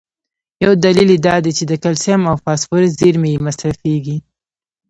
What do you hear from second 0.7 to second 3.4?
دلیل یې دا دی چې د کلسیم او فاسفورس زیرمي